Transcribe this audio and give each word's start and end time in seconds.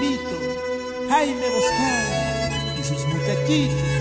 Jaimito, 0.00 1.08
Jaime 1.10 1.46
Boscar 1.50 2.78
y 2.78 2.82
sus 2.82 3.04
muchachitos. 3.04 3.99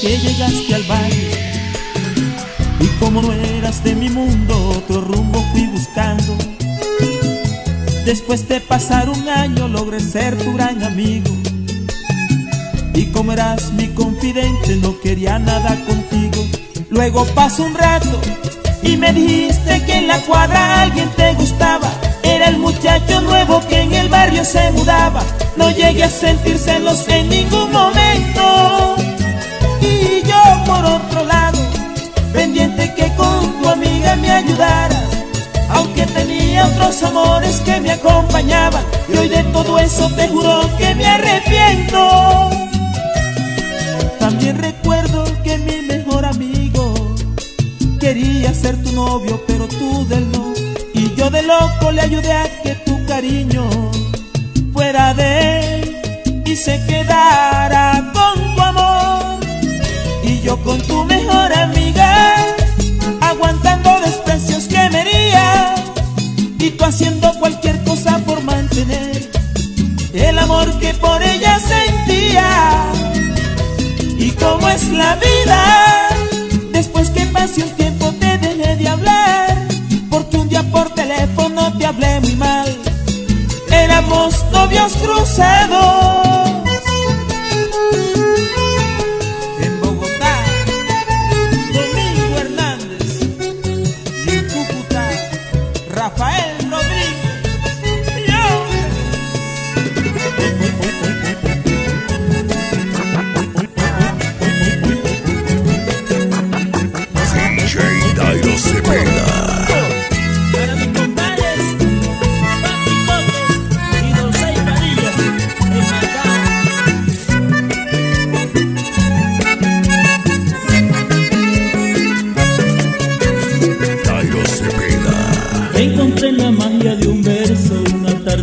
Que 0.00 0.18
llegaste 0.18 0.74
al 0.74 0.82
baile 0.84 1.62
Y 2.80 2.86
como 2.98 3.22
no 3.22 3.32
eras 3.32 3.84
de 3.84 3.94
mi 3.94 4.08
mundo, 4.08 4.70
otro 4.76 5.00
rumbo 5.00 5.44
fui 5.52 5.66
buscando. 5.66 6.36
Después 8.04 8.48
de 8.48 8.60
pasar 8.60 9.08
un 9.08 9.28
año 9.28 9.68
logré 9.68 10.00
ser 10.00 10.36
tu 10.36 10.52
gran 10.54 10.82
amigo. 10.82 11.30
Y 12.92 13.06
como 13.06 13.32
eras 13.32 13.72
mi 13.72 13.88
confidente 13.88 14.76
no 14.76 15.00
quería 15.00 15.38
nada 15.38 15.76
contigo. 15.86 16.44
Luego 16.90 17.24
pasó 17.34 17.64
un 17.64 17.74
rato 17.74 18.20
y 18.82 18.96
me 18.96 19.12
dijiste 19.12 19.84
que 19.84 19.98
en 19.98 20.08
la 20.08 20.20
cuadra 20.22 20.82
alguien 20.82 21.08
te 21.16 21.34
gustaba 21.34 21.90
El 22.46 22.58
muchacho 22.58 23.20
nuevo 23.22 23.60
que 23.68 23.80
en 23.80 23.94
el 23.94 24.08
barrio 24.08 24.44
se 24.44 24.70
mudaba. 24.72 25.22
No 25.56 25.70
llegué 25.70 26.04
a 26.04 26.10
sentir 26.10 26.58
celos 26.58 27.08
en 27.08 27.28
ningún 27.28 27.72
momento. 27.72 28.96
Y 29.80 30.22
yo 30.26 30.42
por 30.66 30.84
otro 30.84 31.24
lado, 31.24 31.58
pendiente 32.32 32.92
que 32.94 33.14
con 33.16 33.62
tu 33.62 33.68
amiga 33.68 34.16
me 34.16 34.30
ayudara, 34.30 35.02
aunque 35.70 36.06
tenía 36.06 36.66
otros 36.66 37.02
amores 37.02 37.60
que 37.64 37.80
me 37.80 37.92
acompañaban, 37.92 38.84
y 39.12 39.16
hoy 39.16 39.28
de 39.28 39.42
todo 39.44 39.78
eso 39.78 40.10
te 40.10 40.28
juro 40.28 40.68
que 40.78 40.94
me 40.94 41.06
arrepiento. 41.06 42.50
También 44.18 44.58
recuerdo 44.58 45.24
que 45.42 45.58
mi 45.58 45.82
mejor 45.82 46.24
amigo 46.24 46.94
quería 48.00 48.52
ser 48.52 48.82
tu 48.82 48.92
novio, 48.92 49.42
pero 49.46 49.66
tú 49.66 50.06
del 50.08 50.30
no, 50.32 50.53
yo 51.24 51.30
de 51.30 51.42
loco 51.42 51.90
le 51.90 52.02
ayudé 52.02 52.32
a 52.32 52.44
que 52.62 52.74
tu 52.86 52.94
cariño 53.06 53.64
fuera 54.74 55.14
de 55.14 55.30
él 55.60 55.96
y 56.44 56.54
se 56.54 56.84
quedara 56.86 58.12
con 58.12 58.54
tu 58.54 58.60
amor. 58.62 59.40
Yo 60.42 60.62
con 60.62 60.78
tu 60.82 61.04
mejor 61.04 61.50
amiga, 61.54 61.83
éramos 84.84 85.02
novios 85.02 86.23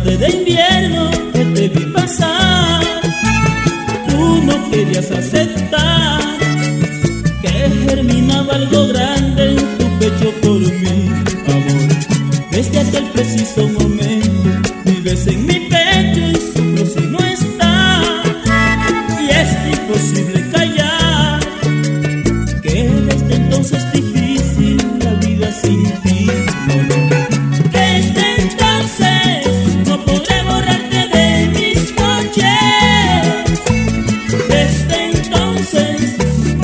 tarde 0.02 0.16
de 0.18 0.30
invierno 0.30 1.10
que 1.32 1.44
te 1.44 1.68
vi 1.68 1.84
pasar, 1.92 2.82
tú 4.08 4.42
no 4.44 4.70
querías 4.70 5.10
aceptar 5.10 6.20
que 7.40 7.48
germinaba 7.86 8.54
algo 8.54 8.88
grande 8.88 9.50
en 9.50 9.78
tu 9.78 9.98
pecho 9.98 10.32
por 10.42 10.58
mi 10.58 11.08
amor. 11.46 11.88
Desde 12.50 12.80
aquel 12.80 13.04
preciso 13.12 13.68
momento 13.68 14.70
vives 14.84 15.26
en 15.26 15.46
mi 15.46 15.60
pecho 15.70 16.20
y 16.20 16.34
sufro 16.34 16.86
si 16.86 17.06
no 17.06 17.18
estás, 17.18 18.06
y 19.20 19.30
es 19.30 19.78
imposible. 19.78 20.41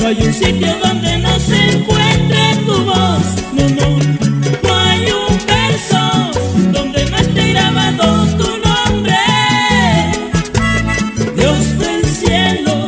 hay 0.09 0.17
un 0.25 0.33
sitio 0.33 0.75
donde 0.83 1.19
no 1.19 1.39
se 1.39 1.69
encuentre 1.69 2.55
tu 2.65 2.83
voz, 2.83 3.23
no, 3.53 3.69
no. 3.77 3.89
No 4.63 4.75
hay 4.75 5.05
un 5.11 5.37
verso 5.45 6.31
donde 6.71 7.05
no 7.11 7.17
esté 7.17 7.53
grabado 7.53 8.25
tu 8.39 8.47
nombre. 8.67 9.15
Dios 11.35 11.77
del 11.77 12.03
cielo, 12.05 12.87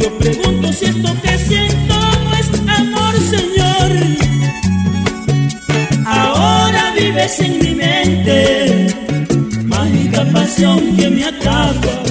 yo 0.00 0.18
pregunto 0.18 0.72
si 0.72 0.86
esto 0.86 1.14
que 1.22 1.38
siento 1.38 1.94
no 2.24 2.34
es 2.34 2.48
amor, 2.66 3.14
Señor. 3.34 3.90
Ahora 6.06 6.92
vives 6.98 7.38
en 7.38 7.58
mi 7.60 7.74
mente, 7.76 8.86
mágica 9.64 10.24
pasión 10.32 10.96
que 10.96 11.08
me 11.08 11.24
atrapa. 11.24 12.02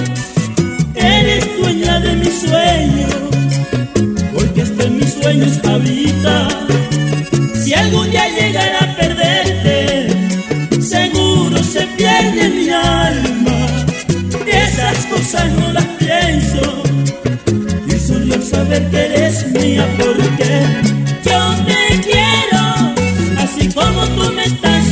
Eres 0.94 1.46
dueña 1.60 2.00
de 2.00 2.16
mi 2.16 2.30
sueño 2.30 3.27
sueños, 5.20 5.58
Paulita. 5.58 6.48
Si 7.62 7.74
algún 7.74 8.10
día 8.10 8.28
llegara 8.28 8.78
a 8.80 8.96
perderte, 8.96 10.08
seguro 10.80 11.62
se 11.62 11.86
pierde 11.96 12.48
mi 12.48 12.68
alma. 12.70 13.66
y 14.46 14.50
Esas 14.50 15.06
cosas 15.06 15.52
no 15.52 15.72
las 15.72 15.86
pienso. 15.98 16.82
Y 17.86 17.94
es 17.94 18.10
un 18.10 18.42
saber 18.42 18.88
que 18.90 19.06
eres 19.06 19.46
mía 19.48 19.86
porque 19.98 20.66
yo 21.24 21.40
te 21.66 22.00
quiero, 22.00 22.62
así 23.38 23.68
como 23.72 24.06
tú 24.08 24.32
me 24.32 24.44
estás. 24.44 24.87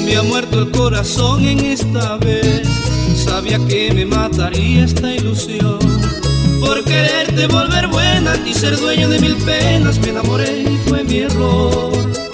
Me 0.00 0.16
ha 0.16 0.22
muerto 0.22 0.60
el 0.60 0.70
corazón 0.70 1.44
en 1.44 1.60
esta 1.60 2.16
vez. 2.16 2.68
Sabía 3.16 3.58
que 3.66 3.92
me 3.94 4.04
mataría 4.04 4.84
esta 4.84 5.14
ilusión. 5.14 5.78
Por 6.60 6.82
quererte 6.84 7.46
volver 7.46 7.88
buena 7.88 8.34
y 8.46 8.54
ser 8.54 8.78
dueño 8.78 9.08
de 9.08 9.20
mil 9.20 9.36
penas, 9.36 9.98
me 10.00 10.08
enamoré 10.08 10.62
y 10.62 10.76
fue 10.88 11.04
mi 11.04 11.18
error. 11.20 12.25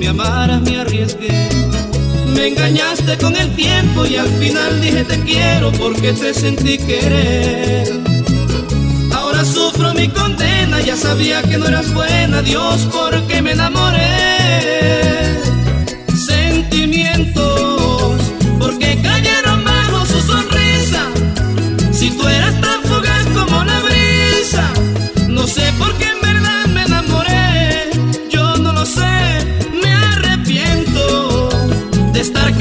Me 0.00 0.08
amaras 0.08 0.62
me 0.62 0.78
arriesgué. 0.78 1.48
Me 2.34 2.48
engañaste 2.48 3.18
con 3.18 3.36
el 3.36 3.54
tiempo 3.54 4.06
y 4.06 4.16
al 4.16 4.28
final 4.28 4.80
dije 4.80 5.04
te 5.04 5.20
quiero 5.20 5.70
porque 5.72 6.12
te 6.14 6.32
sentí 6.32 6.78
querer. 6.78 7.92
Ahora 9.12 9.44
sufro 9.44 9.92
mi 9.92 10.08
condena, 10.08 10.80
ya 10.80 10.96
sabía 10.96 11.42
que 11.42 11.58
no 11.58 11.66
eras 11.66 11.92
buena, 11.92 12.40
Dios, 12.40 12.88
porque 12.90 13.42
me 13.42 13.52
enamoré. 13.52 15.19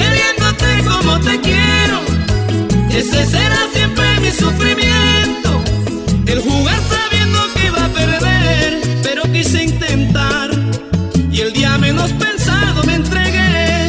Queriéndote 0.10 0.84
como 0.88 1.20
te 1.20 1.40
quiero. 1.42 2.00
Ese 2.90 3.26
será 3.26 3.60
siempre 3.74 4.20
mi 4.20 4.32
sufrimiento. 4.32 5.62
El 6.26 6.40
jugar 6.42 6.80
sabiendo 6.90 7.40
que 7.54 7.68
iba 7.68 7.86
a 7.86 7.90
perder, 7.90 8.82
pero 9.04 9.24
quise 9.32 9.64
intentar. 9.64 10.50
Y 11.32 11.42
el 11.42 11.54
día 11.54 11.78
menos 11.78 12.12
pensado 12.14 12.84
me 12.84 12.96
entregué. 12.96 13.88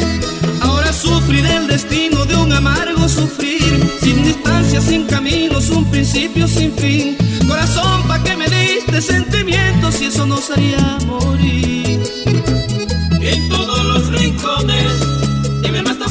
Ahora 0.61 0.93
sufrí 0.93 1.41
del 1.41 1.67
destino 1.67 2.25
de 2.25 2.35
un 2.35 2.53
amargo 2.53 3.07
sufrir. 3.09 3.71
Sin 4.01 4.23
distancia, 4.23 4.81
sin 4.81 5.05
caminos, 5.05 5.69
un 5.69 5.85
principio 5.85 6.47
sin 6.47 6.71
fin. 6.73 7.17
Corazón, 7.47 8.07
¿pa' 8.07 8.23
que 8.23 8.35
me 8.37 8.47
diste 8.47 9.01
sentimientos 9.01 10.01
y 10.01 10.05
eso 10.05 10.25
nos 10.25 10.49
haría 10.51 10.97
morir? 11.05 12.01
En 13.21 13.49
todos 13.49 13.83
los 13.85 14.07
rincones 14.07 15.10
de 15.61 15.71
mi 15.71 15.77
alma 15.77 15.91
está 15.91 16.07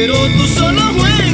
Pero 0.00 0.14
tú 0.14 0.46
solo 0.46 0.80
juegas 0.94 1.29